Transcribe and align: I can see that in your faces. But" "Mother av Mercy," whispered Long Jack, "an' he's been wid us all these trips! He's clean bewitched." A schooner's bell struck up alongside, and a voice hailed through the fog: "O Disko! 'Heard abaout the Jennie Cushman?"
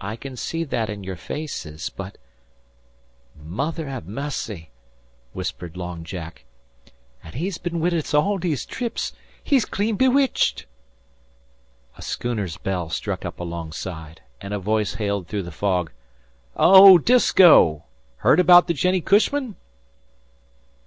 I 0.00 0.16
can 0.16 0.36
see 0.38 0.64
that 0.64 0.88
in 0.88 1.04
your 1.04 1.16
faces. 1.16 1.90
But" 1.90 2.16
"Mother 3.54 3.86
av 3.90 4.06
Mercy," 4.06 4.70
whispered 5.34 5.76
Long 5.76 6.02
Jack, 6.02 6.44
"an' 7.22 7.34
he's 7.34 7.58
been 7.58 7.78
wid 7.78 7.92
us 7.92 8.14
all 8.14 8.38
these 8.38 8.64
trips! 8.64 9.12
He's 9.44 9.66
clean 9.66 9.96
bewitched." 9.96 10.64
A 11.94 12.00
schooner's 12.00 12.56
bell 12.56 12.88
struck 12.88 13.26
up 13.26 13.38
alongside, 13.38 14.22
and 14.40 14.54
a 14.54 14.58
voice 14.58 14.94
hailed 14.94 15.28
through 15.28 15.42
the 15.42 15.52
fog: 15.52 15.92
"O 16.56 16.96
Disko! 16.96 17.84
'Heard 18.16 18.40
abaout 18.40 18.68
the 18.68 18.72
Jennie 18.72 19.02
Cushman?" 19.02 19.56